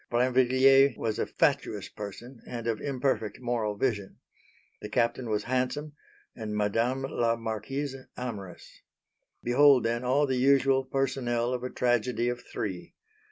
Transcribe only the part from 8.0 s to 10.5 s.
amorous. Behold then all the